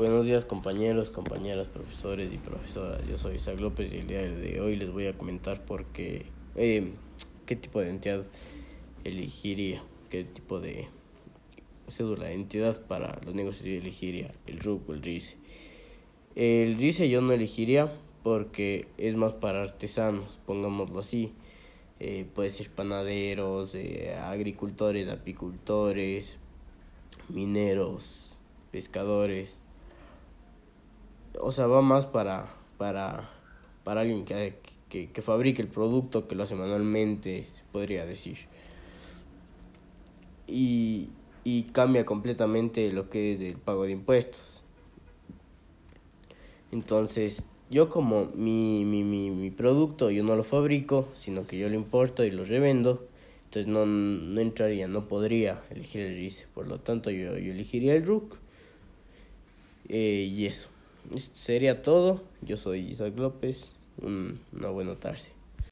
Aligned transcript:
Buenos 0.00 0.24
días 0.24 0.46
compañeros, 0.46 1.10
compañeras, 1.10 1.68
profesores 1.68 2.32
y 2.32 2.38
profesoras. 2.38 3.06
Yo 3.06 3.18
soy 3.18 3.34
Isaac 3.34 3.60
López 3.60 3.92
y 3.92 3.98
el 3.98 4.06
día 4.06 4.22
de 4.22 4.58
hoy 4.58 4.76
les 4.76 4.90
voy 4.90 5.06
a 5.06 5.12
comentar 5.12 5.66
por 5.66 5.84
qué, 5.88 6.24
eh, 6.56 6.92
qué 7.44 7.54
tipo 7.54 7.80
de 7.80 7.90
entidad 7.90 8.24
elegiría, 9.04 9.84
qué 10.08 10.24
tipo 10.24 10.58
de 10.58 10.88
cédula 11.88 12.28
de 12.28 12.32
entidad 12.32 12.80
para 12.86 13.20
los 13.26 13.34
negocios 13.34 13.66
elegiría, 13.66 14.32
el 14.46 14.60
RUC 14.60 14.88
o 14.88 14.94
el 14.94 15.02
RICE. 15.02 15.36
El 16.34 16.78
RICE 16.78 17.10
yo 17.10 17.20
no 17.20 17.34
elegiría 17.34 17.92
porque 18.22 18.88
es 18.96 19.16
más 19.16 19.34
para 19.34 19.60
artesanos, 19.60 20.40
pongámoslo 20.46 21.00
así. 21.00 21.34
Eh, 21.98 22.24
puede 22.34 22.48
ser 22.48 22.70
panaderos, 22.70 23.74
eh, 23.74 24.14
agricultores, 24.14 25.10
apicultores, 25.10 26.38
mineros, 27.28 28.34
pescadores 28.72 29.60
o 31.50 31.52
sea, 31.52 31.66
va 31.66 31.82
más 31.82 32.06
para, 32.06 32.46
para, 32.78 33.28
para 33.82 34.02
alguien 34.02 34.24
que, 34.24 34.54
que, 34.88 35.10
que 35.10 35.20
fabrique 35.20 35.60
el 35.60 35.66
producto, 35.66 36.28
que 36.28 36.36
lo 36.36 36.44
hace 36.44 36.54
manualmente, 36.54 37.42
se 37.42 37.64
podría 37.72 38.06
decir. 38.06 38.38
Y, 40.46 41.08
y 41.42 41.64
cambia 41.64 42.06
completamente 42.06 42.92
lo 42.92 43.10
que 43.10 43.32
es 43.32 43.40
el 43.40 43.56
pago 43.56 43.82
de 43.82 43.90
impuestos. 43.90 44.62
Entonces, 46.70 47.42
yo 47.68 47.88
como 47.88 48.26
mi, 48.26 48.84
mi, 48.84 49.02
mi, 49.02 49.30
mi, 49.30 49.50
producto 49.50 50.08
yo 50.12 50.22
no 50.22 50.36
lo 50.36 50.44
fabrico, 50.44 51.08
sino 51.14 51.48
que 51.48 51.58
yo 51.58 51.68
lo 51.68 51.74
importo 51.74 52.22
y 52.22 52.30
lo 52.30 52.44
revendo, 52.44 53.08
entonces 53.46 53.66
no, 53.66 53.86
no 53.86 54.40
entraría, 54.40 54.86
no 54.86 55.08
podría 55.08 55.64
elegir 55.70 56.02
el 56.02 56.14
RICE. 56.14 56.46
Por 56.54 56.68
lo 56.68 56.78
tanto, 56.78 57.10
yo, 57.10 57.36
yo 57.36 57.52
elegiría 57.52 57.96
el 57.96 58.06
RUC 58.06 58.36
eh, 59.88 60.30
y 60.32 60.46
eso. 60.46 60.68
Sería 61.34 61.82
todo. 61.82 62.22
Yo 62.42 62.56
soy 62.56 62.80
Isaac 62.90 63.18
López. 63.18 63.72
una 64.02 64.68
buena 64.70 64.94
tarde. 64.96 65.39